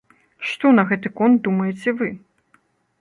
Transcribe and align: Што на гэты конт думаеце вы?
Што 0.51 0.71
на 0.77 0.85
гэты 0.91 1.11
конт 1.21 1.37
думаеце 1.49 1.89
вы? 2.01 2.09